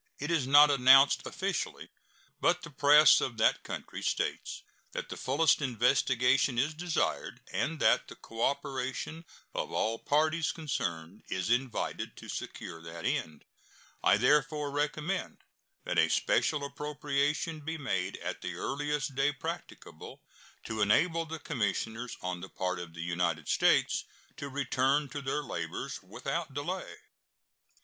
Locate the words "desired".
6.73-7.39